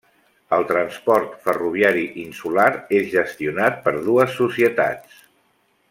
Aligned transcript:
El 0.55 0.63
transport 0.69 1.35
ferroviari 1.43 2.05
insular 2.23 2.67
és 3.01 3.07
gestionat 3.13 3.79
per 3.87 3.95
dues 4.11 4.35
societats. 4.43 5.25